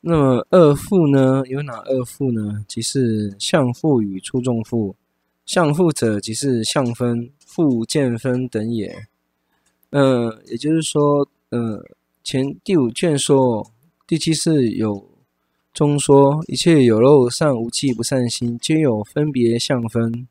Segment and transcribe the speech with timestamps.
[0.00, 1.42] 那么二负呢？
[1.46, 2.64] 有哪二负呢？
[2.68, 4.94] 即是相负与出众负。
[5.44, 9.06] 相负者，即是相分、负见分等也。
[9.90, 11.84] 呃，也就是说，呃，
[12.22, 13.70] 前第五卷说，
[14.06, 15.08] 第七世有
[15.72, 20.26] 中说，一切有漏善无记不善心，皆有分别相分。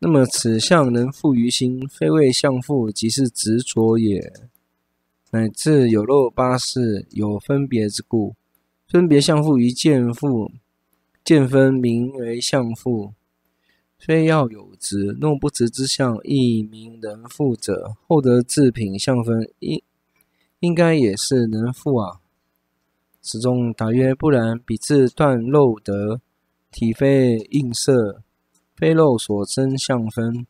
[0.00, 4.32] 那么此相能附于心，非谓相负，即是执着也。
[5.30, 8.34] 乃至有漏八事有分别之故，
[8.88, 10.50] 分别相负于见负，
[11.22, 13.12] 见分名为相负。
[13.98, 17.96] 非要有执，若不执之相，亦名能负者。
[18.06, 19.82] 后得自品相分，应
[20.60, 22.20] 应该也是能负啊。
[23.20, 26.22] 此中答曰：不然，彼自断漏得，
[26.70, 28.22] 体非映色，
[28.74, 30.46] 非漏所生相分，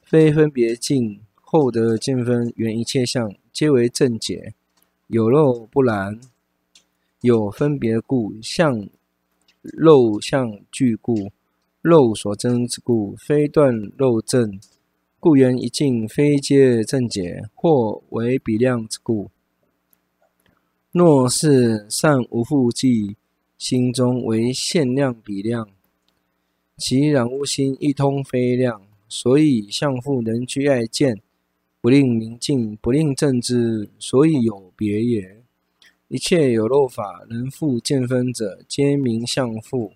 [0.00, 3.34] 非分别境，后得见分，缘一切相。
[3.52, 4.54] 皆为正解，
[5.08, 6.20] 有漏不然，
[7.22, 8.88] 有分别故，相
[9.62, 11.32] 肉相俱故，
[11.80, 14.60] 肉所增之故，非断肉正，
[15.18, 19.30] 故缘一境非皆正解，或为比量之故。
[20.92, 23.16] 若是善无复记，
[23.56, 25.68] 心中为限量比量，
[26.76, 31.22] 其染污心一通非量，所以相复能居爱见。
[31.80, 35.42] 不令明净，不令正知，所以有别也。
[36.08, 39.92] 一切有漏法能复见分者，皆名相复。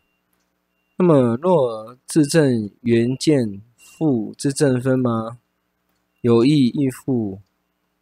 [0.97, 5.39] 那么若自证缘见复之正分吗？
[6.21, 7.41] 有异亦复。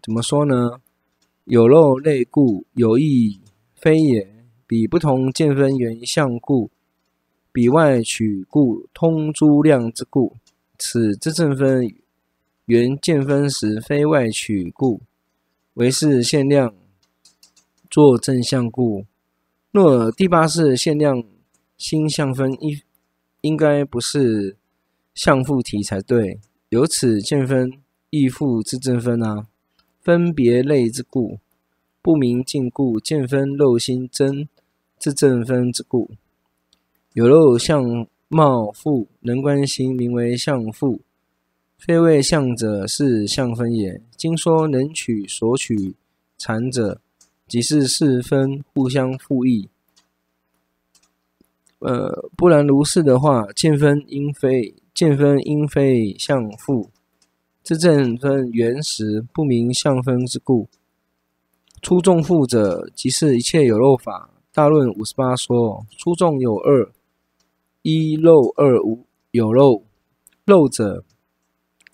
[0.02, 0.80] 怎么说呢？
[1.44, 3.40] 有漏类故，有异
[3.74, 4.46] 非也。
[4.66, 6.70] 彼不同见分缘相故，
[7.52, 10.36] 彼外取故，通诸量之故。
[10.78, 11.94] 此之正分。
[12.66, 15.00] 缘见分时，非外取故，
[15.74, 16.74] 唯是限量
[17.98, 19.06] 若正相故。
[19.72, 21.20] 若第八世限量
[21.77, 22.80] 心相分，应
[23.41, 24.56] 应该不是
[25.16, 26.38] 相复体才对。
[26.69, 27.72] 由此见分
[28.10, 29.48] 亦复之正分啊，
[30.00, 31.41] 分别类之故，
[32.00, 34.48] 不明净故，见分漏心真
[35.00, 36.09] 之正分之故。
[37.15, 41.00] 有漏相貌复，能观心，名为相复。
[41.76, 44.00] 非谓相者，是相分也。
[44.16, 45.97] 经说能取所取
[46.36, 47.00] 缠者，
[47.48, 49.69] 即是四分互相负异。
[51.78, 56.91] 呃，不然如是的话，见分应非见分应非相复，
[57.64, 60.69] 这正分缘时，不明相分之故。
[61.81, 64.30] 初众复者，即是一切有漏法。
[64.53, 66.91] 大论五十八说，初众有二：
[67.82, 69.84] 一漏二无有漏。
[70.44, 71.04] 漏者。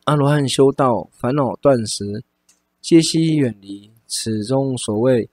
[0.04, 2.24] 阿罗汉修道，烦恼断时，
[2.80, 3.90] 皆悉远离。
[4.06, 5.28] 此中所谓，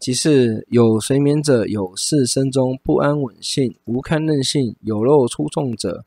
[0.00, 6.06] 即是有随眠者，有事生中不安稳性，无堪任性，有漏出众者，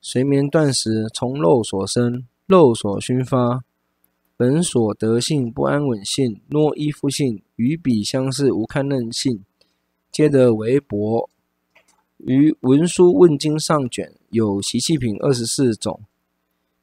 [0.00, 3.62] 随眠断时，从漏所生，漏所熏发，
[4.36, 9.44] 本所得性不安稳性，若依附性，与彼相似，无堪任性，
[10.10, 11.30] 皆得为薄。
[12.16, 16.00] 于文殊问经上卷有习气品二十四种。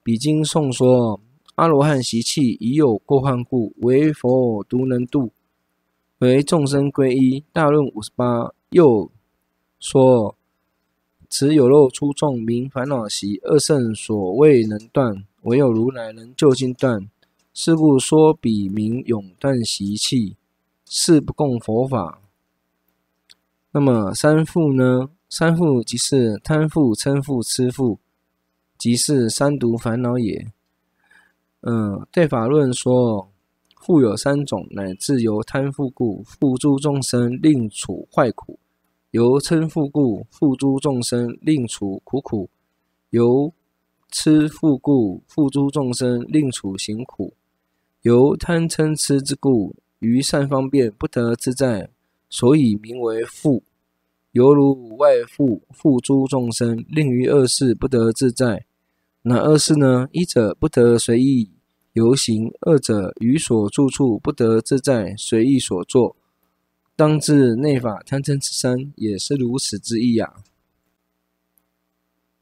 [0.01, 1.19] 彼经颂说，
[1.55, 5.33] 阿罗汉习气已有过患故，唯佛独能度，
[6.25, 7.43] 为众生归依。
[7.53, 9.11] 大论五十八又
[9.79, 10.35] 说，
[11.29, 17.07] 此有漏出众名烦恼习，二圣所未能断，唯有如来能究竟断。
[17.53, 20.35] 是故说彼名永断习气，
[20.89, 22.19] 是不共佛法。
[23.71, 25.09] 那么三富呢？
[25.29, 27.99] 三富即是贪富、嗔富、痴富。
[28.77, 30.47] 即是三毒烦恼也。
[31.61, 33.31] 嗯，对法论说，
[33.85, 38.57] 负有三种，乃至由贪富故，负诸众生，令处坏苦；
[39.11, 42.49] 由嗔富故，负诸众生，令处苦苦；
[43.11, 43.53] 由
[44.09, 47.33] 痴富故，负诸众生，令处行苦；
[48.01, 51.91] 由贪嗔痴之故，于善方便不得自在，
[52.27, 53.61] 所以名为富。
[54.31, 58.65] 犹如外负，负诸众生，令于恶事不得自在。
[59.21, 60.07] 哪二事呢？
[60.11, 61.51] 一者不得随意
[61.95, 66.17] 游行，二者于所住处不得自在随意所作。
[66.93, 70.43] 当知内法贪嗔痴三也是如此之意呀、啊。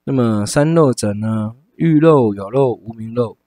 [0.05, 1.55] 那么三漏者呢？
[1.75, 3.38] 欲漏、有漏、无明漏。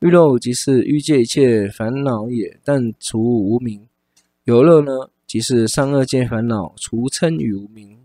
[0.00, 3.86] 欲漏即是欲界一切烦恼也，但除无明。
[4.42, 8.00] 有漏呢，即是三恶界烦恼，除嗔与无明。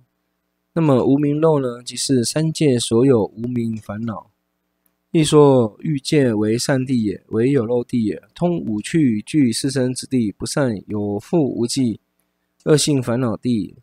[0.73, 4.26] 那么无明漏呢，即是三界所有无明烦恼。
[5.17, 11.99] 亦说欲界为善地也，为有漏地也，通五趣具四生之地，不善有复无记，
[12.65, 13.77] 恶性烦恼地，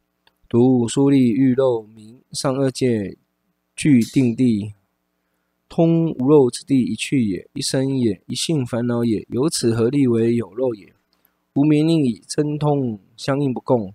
[0.49, 3.17] 独疏利欲漏名上二界
[3.75, 4.75] 俱定地，
[5.69, 9.27] 通无漏之地一趣也，一生也，一性烦恼也。
[9.31, 10.93] 由此何立为有漏也？
[11.55, 13.93] 无明令以真通相应不共，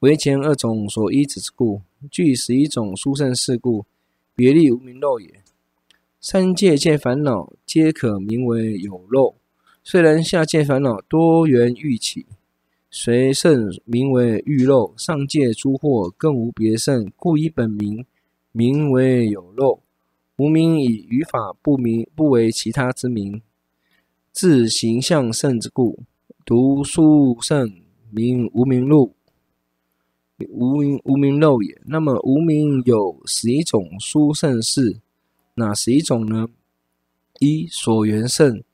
[0.00, 3.86] 为前二种所依止之故，具十一种殊胜事故，
[4.34, 5.40] 别立无明漏也。
[6.22, 9.36] 三界界烦恼皆可名为有漏，
[9.82, 12.26] 虽然下界烦恼多缘欲起，
[12.90, 14.92] 随圣名为欲漏。
[14.98, 18.04] 上界诸惑更无别胜，故以本名
[18.52, 19.80] 名为有漏。
[20.36, 23.40] 无名以语法不明，不为其他之名，
[24.30, 26.00] 自形象胜之故，
[26.44, 27.72] 读书圣
[28.10, 29.14] 名无明漏，
[30.50, 31.80] 无名无名漏也。
[31.86, 34.98] 那么无名有十一种殊胜事。
[35.60, 36.48] 哪十一种呢？
[37.38, 38.64] 一所缘胜，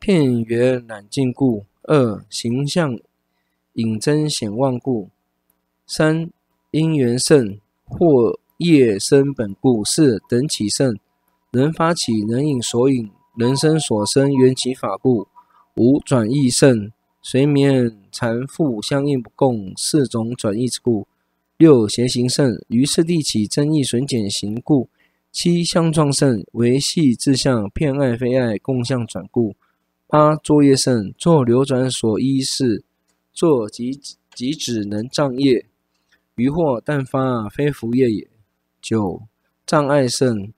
[0.00, 2.98] 片缘染净故；二形象
[3.74, 5.10] 影真显妄故；
[5.86, 6.28] 三
[6.72, 10.98] 因缘胜，或业生本故；四等起胜，
[11.52, 15.28] 能发起能引所引，人生所生缘起法故；
[15.76, 16.90] 五转易胜，
[17.22, 21.06] 随眠缠缚相应不共四种转易之故；
[21.56, 24.88] 六邪行胜，于次第起增益损减行故。
[25.40, 29.54] 七相状胜，为系自相，遍爱非爱，共相转故。
[30.08, 32.82] 八作业胜，作流转所依事，
[33.32, 34.00] 作即
[34.34, 35.64] 即止能障业，
[36.34, 38.28] 余惑但发非福业也。
[38.82, 39.22] 九
[39.64, 40.52] 障碍胜，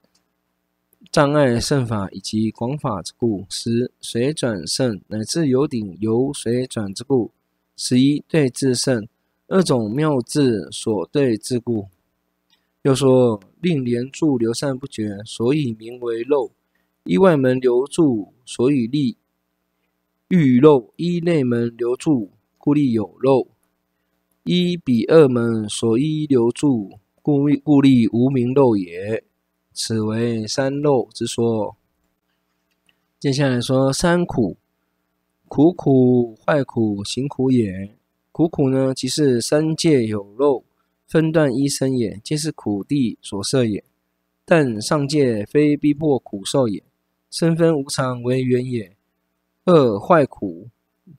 [1.11, 3.45] 障碍胜法以及广法之故。
[3.51, 7.29] 十随转胜，乃至有顶由随转之故。
[7.77, 9.07] 十一对治胜，
[9.47, 11.87] 二种妙智所对治故。
[12.83, 16.51] 又说，令连住流散不绝，所以名为漏；
[17.03, 19.17] 依外门流住，所以立
[20.29, 23.47] 欲漏；依内门流住，故立有漏；
[24.45, 29.23] 依彼二门所依流住，故故立无明漏也。
[29.73, 31.77] 此为三漏之说。
[33.19, 34.57] 接下来说三苦：
[35.47, 37.95] 苦苦、坏苦、行苦也。
[38.31, 40.63] 苦苦呢，即是三界有漏。
[41.11, 43.83] 分段一生也，皆是苦地所设也。
[44.45, 46.81] 但上界非逼迫苦受也，
[47.29, 48.95] 生分无常为缘也。
[49.65, 50.69] 二坏苦，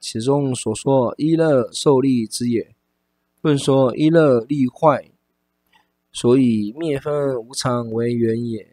[0.00, 2.74] 其中所说一乐受利之也。
[3.42, 5.10] 论说一乐利坏，
[6.10, 8.66] 所以灭分无常为缘也。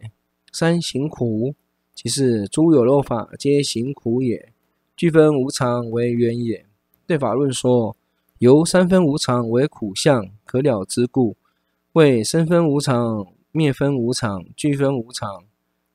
[0.54, 1.54] 三行苦，
[1.94, 4.54] 即是诸有漏法皆行苦也，
[4.95, 6.65] 俱分无常为缘也。
[7.06, 7.98] 对法论说。
[8.39, 11.38] 由三分无常为苦相可了之故，
[11.92, 15.44] 谓生分无常、灭分无常、俱分无常。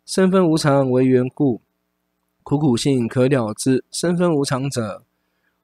[0.07, 1.61] 生分无常为缘故，
[2.45, 3.85] 苦苦性可了之。
[3.91, 5.03] 生分无常者，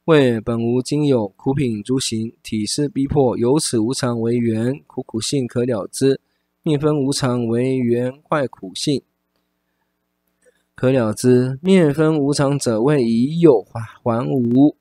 [0.06, 6.20] 谓本无今有苦品诸行，体是逼迫，由此无常为缘，苦苦性可了之。
[6.64, 9.02] 灭分无常为缘，坏苦性
[10.74, 11.60] 可了之。
[11.62, 14.79] 灭分无常者，谓已有还无。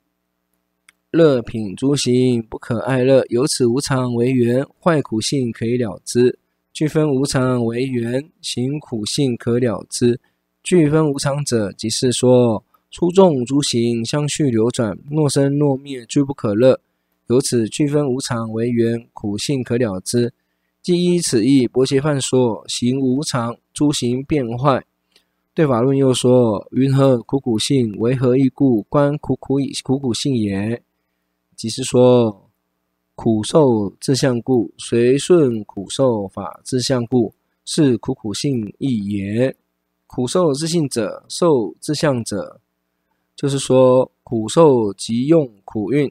[1.12, 6.36] 乐品诸行不可爱乐，由此无常为缘，坏苦性可以了之；
[6.72, 10.20] 俱分无常为缘，行苦性可了之。
[10.62, 16.80] 俱分无常者，即是说粗重诸行相续流转，若生若灭，俱不可乐。
[17.26, 20.32] 由此俱分无常为缘，苦性可了之。
[20.84, 24.86] 即依此义，薄伽梵说行无常，诸行变坏。
[25.56, 27.96] 对法论又说云何苦苦性？
[27.98, 28.84] 为何义故？
[28.84, 30.84] 观苦苦以苦苦性也。
[31.60, 32.50] 即是说，
[33.16, 37.34] 苦受自相故，随顺苦受法自相故，
[37.66, 39.54] 是苦苦性义也。
[40.08, 42.62] 苦受自性者，受自相者，
[43.36, 46.10] 就是说苦受即用苦运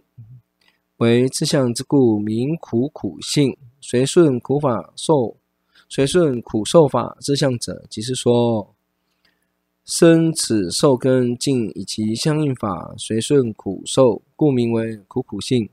[0.98, 3.56] 为自相之故，名苦苦性。
[3.80, 5.34] 随顺苦法受，
[5.88, 8.74] 随顺苦受法自相者，即是说。
[9.88, 15.70] 生此受根境以及相应法随顺苦受，故名为苦苦性。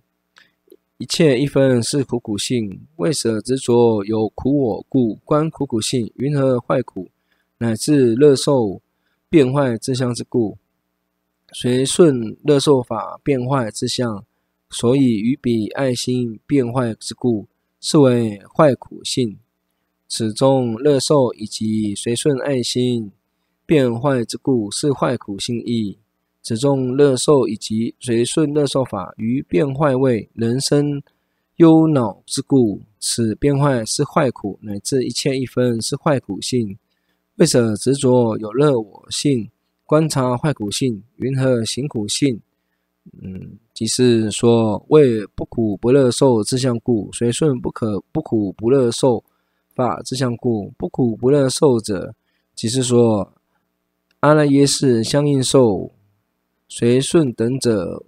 [0.97, 7.09] 一切一分是苦苦性，为舍执着有苦我故，观苦苦性云何坏苦，
[7.57, 8.81] 乃至乐受
[9.27, 10.57] 变坏之相之故，
[11.51, 14.23] 随顺乐受法变坏之相，
[14.69, 17.47] 所以于彼爱心变坏之故，
[17.81, 19.37] 是为坏苦性。
[20.07, 23.11] 此中乐受以及随顺爱心。
[23.65, 25.97] 变坏之故是坏苦性义，
[26.43, 31.01] 此中乐受以及随顺乐受法于变坏位人生
[31.57, 36.77] 忧恼之故，此变坏是坏苦，乃至一切一分是坏苦性。
[37.37, 39.49] 为舍执着有乐我性，
[39.85, 42.39] 观察坏苦性，云何行苦性？
[43.21, 49.23] 嗯，即是说为不苦不乐受之相故，随顺不可不苦不乐受
[49.75, 52.15] 法之相故，不苦不乐受者，
[52.55, 53.31] 即是说
[54.25, 55.93] 阿赖耶识相应受
[56.67, 58.03] 随顺等者，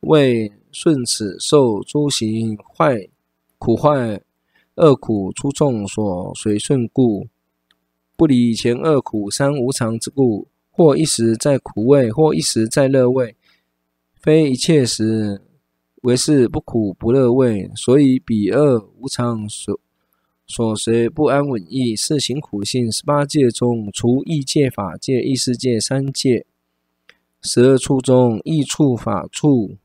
[0.00, 3.06] 为顺此受诸行坏
[3.58, 4.18] 苦坏
[4.76, 7.28] 恶苦出众所随顺故，
[8.16, 13.36] 不离前二苦三无常之故，或一时在苦味，或一时在乐味。
[14.22, 15.42] 非一切时
[16.00, 19.78] 为是不苦不乐味，所以彼二无常所
[20.48, 22.90] 所随不安稳意，是行苦性。
[22.90, 26.44] 十八界中，除异界、法界、异世界三界，
[27.40, 29.76] 十二处中，异处、法处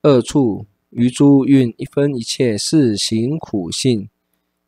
[0.00, 4.08] 二处，余诸蕴一分一切，是行苦性。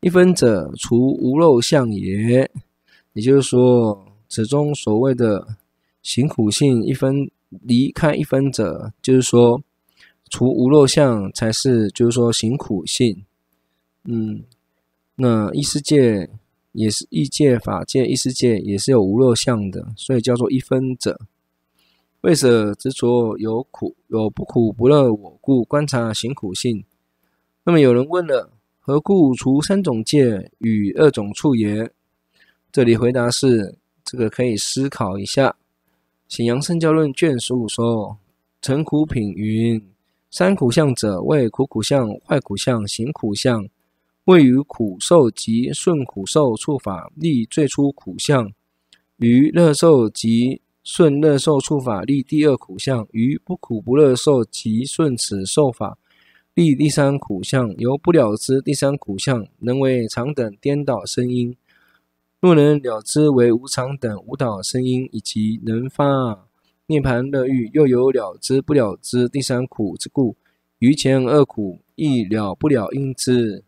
[0.01, 2.51] 一分者，除无漏相也。
[3.13, 5.57] 也就是说，此中所谓的
[6.03, 7.31] 行苦性一分。
[7.61, 9.61] 离开一分者，就是说，
[10.27, 13.23] 除无漏相才是，就是说行苦性。
[14.05, 14.43] 嗯，
[15.15, 16.29] 那异世界
[16.71, 21.19] 也是异界、法界、异世界也是有无漏相的，所以叫做一分者。
[22.21, 26.83] 为舍执着有苦有不苦不乐我故，观察行苦性。
[27.65, 31.91] 那么有人问了，何故除三种界与二种处也？
[32.71, 35.49] 这里回答是，这个可以思考一下。
[36.35, 38.17] 《显扬圣教论》卷十五说
[38.61, 39.79] ：“成苦品云，
[40.31, 43.67] 三苦相者，谓苦苦相、坏苦相、行苦相。
[44.25, 48.47] 位于苦受及顺苦受处法，立最初苦相；
[49.17, 55.97] 于乐受及顺乐受处法，立第二苦相；于不苦不乐受及顺此受法，
[56.53, 57.75] 立第三苦相。
[57.77, 61.57] 由不了知第三苦相，能为常等颠倒声音。”
[62.39, 66.47] 若能了知为无常等无倒声音，以及能发
[66.87, 70.37] 涅槃乐欲，又有了知不了知第三苦之故，
[70.79, 73.65] 于前二苦亦了不了因之。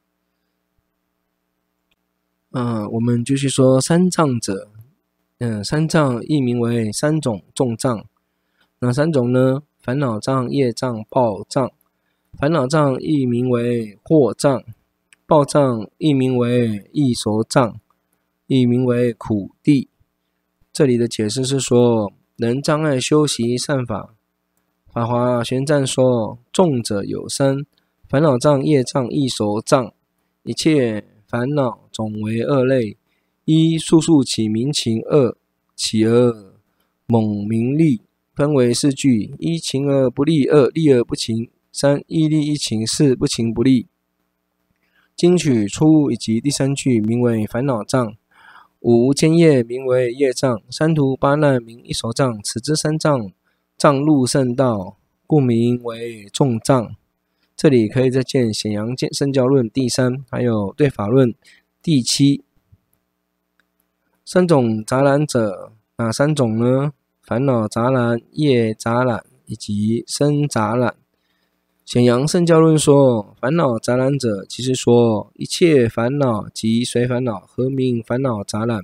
[2.57, 4.69] 嗯、呃，我们继续说三障者，
[5.39, 8.05] 嗯，三障亦名为三种重障。
[8.79, 9.63] 哪三种呢？
[9.81, 11.69] 烦恼障、业障、报障。
[12.39, 14.63] 烦恼障亦名为惑障，
[15.25, 17.77] 报障亦名为异熟障。
[18.47, 19.89] 亦名为苦地。
[20.71, 24.15] 这里的解释是说，能障碍修习善法。
[24.93, 27.65] 法华玄赞说，重者有三：
[28.07, 29.91] 烦恼障、业障、异熟障。
[30.43, 32.97] 一切烦恼总为二类：
[33.45, 35.37] 一速速起明情；二
[35.77, 36.53] 起而
[37.05, 38.01] 猛名利。
[38.35, 43.87] 分为四句：一情而不利；二利而不情；三亦利一情；四不情不利。
[45.15, 48.17] 经取出以及第三句名为烦恼障。
[48.81, 52.43] 五千业名为业障，三途八难名一熟障。
[52.43, 53.31] 此之三障，
[53.77, 56.93] 障入圣道，故名为众障。
[57.55, 61.31] 这里可以再见《显扬圣教论》第三，还有《对法论》
[61.85, 62.43] 第七。
[64.25, 66.93] 三种杂染者，哪三种呢？
[67.21, 70.95] 烦恼杂染、业杂染以及身杂染。
[71.85, 78.83] 显扬圣教论说，烦恼杂染者，即是说一切烦恼及随烦恼，何名烦恼杂染？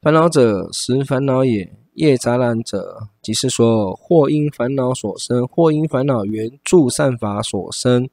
[0.00, 1.76] 烦恼者，实烦恼也。
[1.94, 8.08] 业杂染者，即是说或因烦恼所生，或因烦恼缘助善法所生，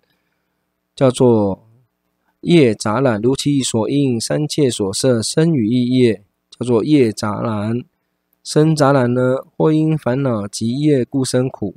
[0.96, 1.67] 叫做
[2.48, 3.22] 业杂染。
[3.22, 7.84] 如其所应三界所摄身语意业，叫做业杂染。
[8.44, 11.76] 生杂染呢，或因烦恼及业故生苦。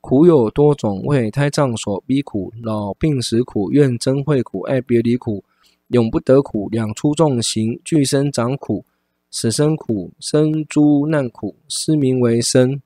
[0.00, 5.44] 苦有多种，为胎藏所逼苦、老病死苦、怨憎会苦、爱别离苦、
[5.88, 8.84] 永不得苦、两出众行、俱生长苦、
[9.30, 12.80] 死生苦、生诸难苦，是名为生。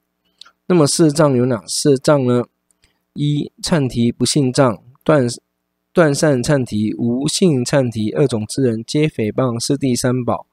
[0.67, 2.45] 那么四障有哪四障呢？
[3.15, 5.27] 一阐提不信障，断
[5.97, 10.47] 断善忏提、无信阐提二种之人，皆诽谤四谛三宝，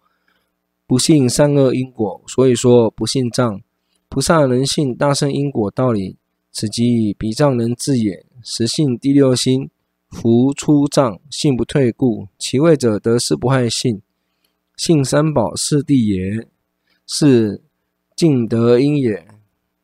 [0.88, 3.60] 不信善恶因果，所以说不信障。
[4.08, 6.16] 菩萨能信大圣因果道理。
[6.54, 8.26] 此即彼障人智也。
[8.42, 9.70] 实信第六心，
[10.08, 12.30] 弗出障，信不退故。
[12.40, 14.02] 其位者得四不害信，
[14.78, 16.48] 信三宝四地也，
[17.06, 17.62] 是
[18.16, 19.28] 尽得因也。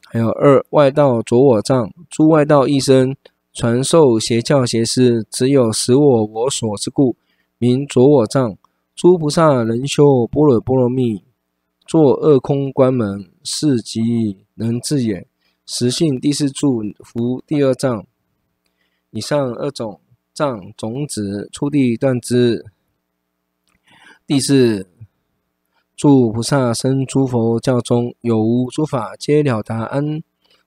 [0.06, 3.14] 还有二外道着我障，诸外道一生
[3.52, 7.18] 传授邪教邪师，只有使我我所之故，
[7.58, 8.58] 名着我障。
[8.96, 11.24] 诸菩萨能修般若波罗蜜，
[11.86, 15.28] 作二空关门，是即能治也。
[15.66, 18.06] 实性第四柱，伏第二障。
[19.10, 20.00] 以上二种
[20.34, 22.66] 障种子，初地断之。
[24.28, 24.88] 第四，
[25.96, 30.22] 诸菩萨生诸佛教中有无诸法，皆了达安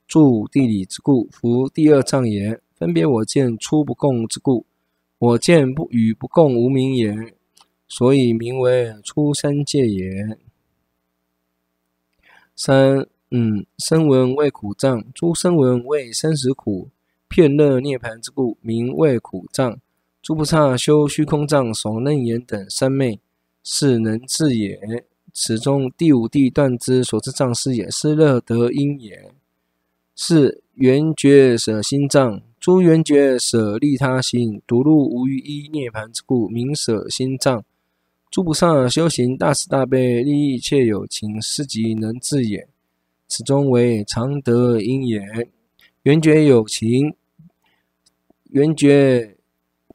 [0.07, 2.61] 住地理之故，夫第二障也。
[2.83, 4.67] 分别我见出不共之故，
[5.19, 7.15] 我见不与不共无明也，
[7.87, 10.37] 所以名为出三界也。
[12.57, 16.89] 三嗯，声闻为苦障，诸生闻为生死苦，
[17.29, 19.79] 片乐涅槃之故，名为苦障。
[20.21, 23.21] 诸菩萨修虚空藏、首楞严等三昧，
[23.62, 25.07] 是能治也。
[25.33, 29.33] 此中第五地断之所知障是也，是乐得因也。
[30.17, 32.43] 是缘觉舍心障。
[32.62, 37.64] 诸缘觉舍利他心，独入无余依涅槃之故，名舍心藏。
[38.31, 42.69] 诸菩萨修行大慈大悲，利益一切有情，是即能至也。
[43.26, 45.21] 此中为常得因也。
[46.04, 47.12] 缘觉有情，
[48.50, 49.37] 缘觉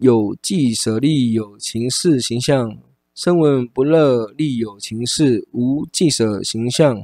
[0.02, 2.78] 有即舍利有情事形象，
[3.16, 7.02] 声闻不乐利有情事，无即舍形象。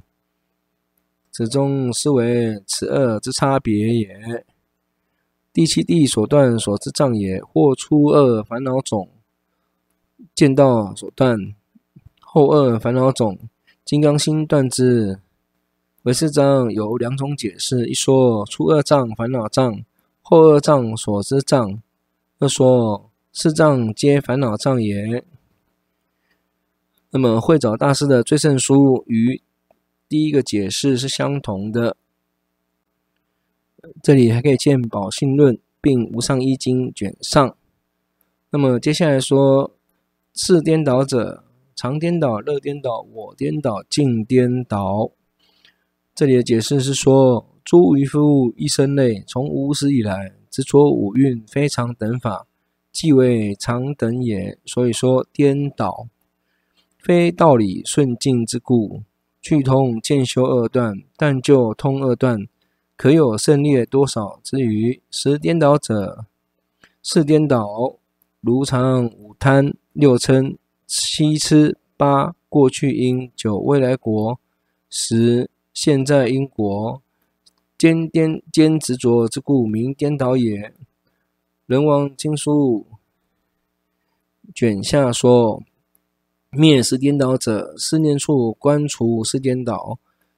[1.32, 4.46] 此中是为此二之差别也。
[5.54, 9.08] 第七地所断所知障也，或初二烦恼种
[10.34, 11.38] 见道所断，
[12.20, 13.38] 后二烦恼种
[13.86, 15.20] 金刚心断之。
[16.02, 19.86] 唯识章有两种解释：一说初二障烦恼障，
[20.24, 21.80] 后二障所知障；
[22.40, 25.24] 二说四障皆烦恼障也。
[27.12, 29.40] 那么慧沼大师的最胜书与
[30.10, 31.96] 第一个解释是相同的。
[34.02, 37.56] 这里还可以见《宝性论》并《无上一经》卷上。
[38.50, 39.72] 那么接下来说，
[40.34, 41.44] 次颠倒者，
[41.76, 45.12] 常颠倒、乐颠倒、我颠倒、净颠倒。
[46.16, 52.48] 这里的解释是说，诸愚夫一生类，从无始以来执着五蕴非常等法，
[52.92, 54.58] 即为常等也。
[54.66, 56.08] 所以说颠倒，
[56.98, 59.02] 非道理顺境之故，
[59.42, 62.48] 去通渐修二段，但就通二段。
[62.96, 65.02] 可有胜劣多少之余？
[65.10, 66.26] 十颠倒者，
[67.02, 67.98] 四颠倒，
[68.40, 74.40] 如常五贪六嗔七痴八过去因九未来果
[74.90, 77.02] 十现在因果，
[77.78, 80.74] 兼颠兼执着之故，名颠倒也。
[81.66, 82.86] 人王经书
[84.54, 85.64] 卷下说：
[86.52, 89.98] 灭十颠倒者，四念处观除四颠倒，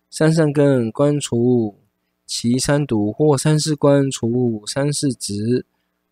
[0.09, 1.75] 三善根观除。
[2.25, 5.65] 其三毒或三世官除三世职，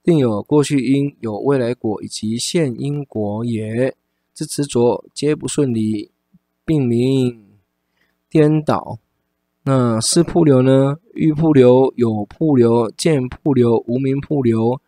[0.03, 3.95] 另有过去因，有未来果以及现因果也。
[4.33, 6.09] 之执着皆不顺理，
[6.65, 7.43] 并名
[8.29, 8.97] 颠倒。
[9.63, 10.97] 那四瀑流呢？
[11.13, 14.81] 欲瀑流、有瀑流、见瀑流、无名瀑流。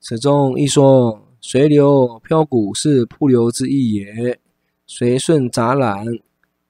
[0.00, 4.38] 此中一说，随流漂谷是瀑流之意也。
[4.86, 6.06] 随顺杂染，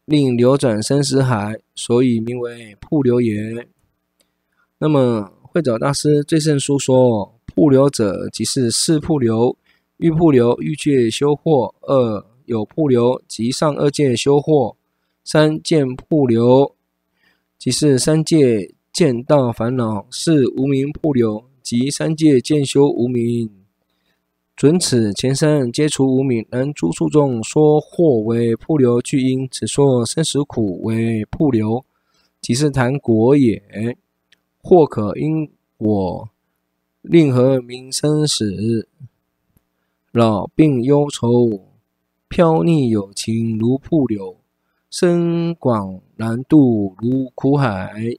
[0.05, 3.69] 令流转生死海，所以名为瀑流也。
[4.81, 9.57] 那么，慧沼大师最胜书说：瀑流者，即是四瀑流：
[9.97, 14.77] 欲瀑流，欲界修惑；二有瀑流，即上二界修惑；
[15.25, 16.77] 三见瀑流，
[17.59, 23.51] 即是三界见道烦恼；四无明瀑流，即三界见修无明。
[24.55, 31.85] 准此前三皆除无明，然诸书中说惑为瀑流具因，只说生死苦为瀑流，
[32.41, 33.61] 即是谈果也。
[34.63, 36.31] 或可因果，
[37.03, 38.89] 令何名生死？
[40.11, 41.69] 老病忧愁，
[42.29, 44.39] 飘溺有情如瀑流，
[44.91, 48.17] 深广难渡如苦海。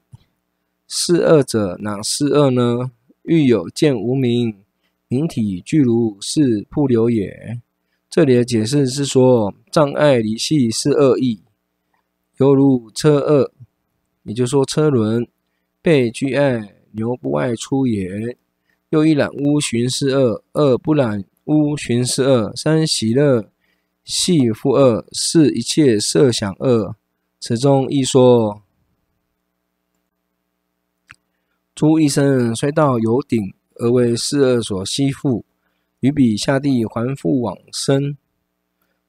[0.87, 2.91] 是二者哪是二呢？
[3.23, 4.55] 欲有见无明，
[5.07, 7.61] 明体具如是瀑流也。
[8.09, 11.43] 这里的解释是说，障碍离系是二义，
[12.37, 13.51] 犹如车二，
[14.23, 15.27] 也就是说车轮。
[15.89, 18.37] 被拘碍，牛不外出也。
[18.91, 23.49] 又一染污寻是二，二不染污寻是二，三喜乐
[24.03, 26.95] 系复二，四一切设想二。
[27.39, 28.61] 此中亦说，
[31.73, 35.41] 诸一生虽到有顶，而为四二所系缚，
[36.01, 38.15] 于彼下地还复往生。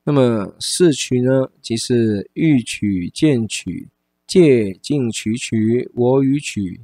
[0.04, 3.90] 那么四取呢，即是欲取、见取。
[4.30, 6.80] 戒禁取取我与取，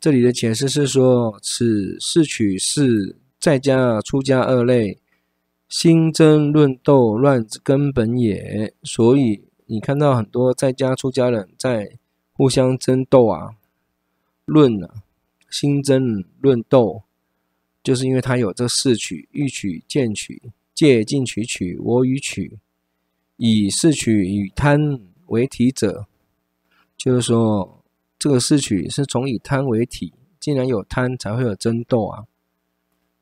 [0.00, 4.98] 这里的解释是说，此四取是在家出家二类
[5.68, 8.72] 心争论斗乱之根本也。
[8.82, 11.98] 所以你看到很多在家出家人在
[12.32, 13.50] 互相争斗啊、
[14.46, 15.02] 论啊、
[15.50, 17.02] 心争论斗，
[17.82, 20.40] 就是因为他有这四取：欲取、见取、
[20.74, 22.56] 戒禁取取我与取，
[23.36, 26.06] 以四取与贪为体者。
[27.00, 27.82] 就是说，
[28.18, 32.24] 这个四取是从以贪为体，既然有贪，才会有争斗啊。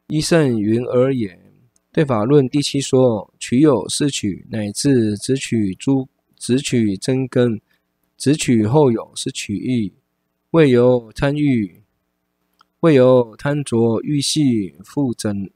[0.09, 1.39] 依圣云而也。
[1.93, 7.61] 对法论第七说：取有四取，乃至只取诸，只取真根，
[8.17, 9.93] 只取后有是取义，
[10.51, 11.85] 未有贪欲，
[12.81, 15.49] 未有贪着欲系复整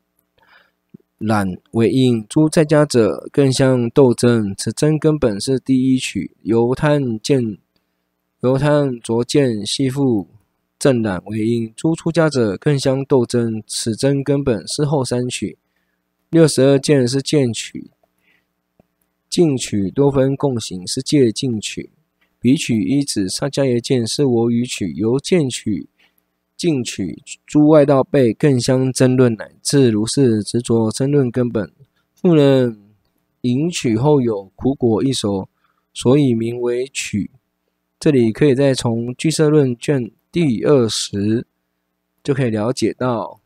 [1.19, 2.25] 染为因。
[2.29, 7.59] 诸在家者更相斗争，此真根本是第一取，由贪见，
[8.43, 10.27] 由贪着见系复
[10.77, 11.73] 整染为因。
[11.77, 15.59] 诸出家者更相斗争，此真根本是后三取。
[16.29, 17.93] 六十二见是见取，
[19.31, 21.91] 境取多分共行是戒境取，
[22.41, 25.89] 彼取一指萨迦耶见是我与取，由见取、
[26.57, 31.71] 境取诸外道辈更相争论，乃至如是执着争论根本，
[32.17, 32.77] 复能
[33.43, 35.49] 引取后有苦果一说，
[35.95, 37.31] 所以名为取。
[38.03, 41.47] 这里可以再从俱舍论卷第二十
[42.25, 43.42] 就可以了解到。